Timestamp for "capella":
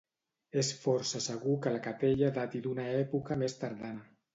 1.91-2.33